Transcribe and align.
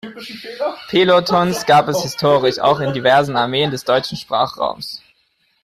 Pelotons 0.89 1.63
gab 1.67 1.87
es 1.87 2.01
historisch 2.01 2.57
auch 2.57 2.79
in 2.79 2.91
diversen 2.91 3.37
Armeen 3.37 3.69
des 3.69 3.83
deutschen 3.83 4.17
Sprachraums. 4.17 4.99